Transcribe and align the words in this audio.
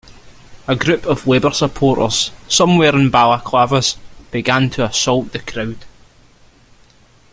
A 0.67 0.75
group 0.75 1.05
of 1.05 1.27
Labour 1.27 1.51
supporters, 1.51 2.31
some 2.47 2.79
wearing 2.79 3.11
balaclavas, 3.11 3.97
began 4.31 4.71
to 4.71 4.85
assault 4.87 5.31
the 5.31 5.37
crowd. 5.37 5.85